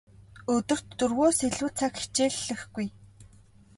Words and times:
Өдөрт 0.53 0.87
дөрвөөс 0.99 1.37
илүү 1.47 1.69
цаг 1.77 1.93
хичээллэхгүй. 2.01 2.87